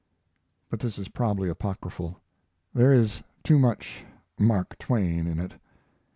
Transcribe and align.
But 0.71 0.79
this 0.79 0.97
is 0.97 1.09
probably 1.09 1.47
apocryphal; 1.47 2.19
there 2.73 2.91
is 2.91 3.21
too 3.43 3.59
much 3.59 4.03
"Mark 4.39 4.75
Twain" 4.79 5.27
in 5.27 5.37
it. 5.37 5.51